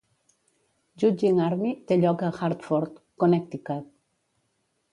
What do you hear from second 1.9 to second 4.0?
té lloc a Hartford, Connecticut.